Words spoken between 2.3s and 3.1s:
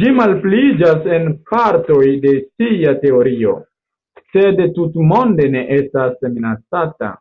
sia